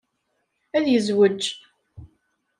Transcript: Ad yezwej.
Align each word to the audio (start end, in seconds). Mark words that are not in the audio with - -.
Ad 0.77 0.85
yezwej. 0.89 1.43